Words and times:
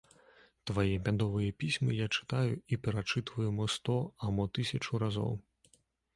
Твае 0.69 0.93
мядовыя 1.07 1.51
пісьмы 1.63 1.91
я 1.97 2.07
чытаю 2.21 2.57
і 2.73 2.81
перачытваю 2.89 3.49
мо 3.59 3.69
сто, 3.75 4.01
а 4.25 4.35
мо 4.41 4.49
тысячу 4.61 5.05
разоў. 5.07 5.39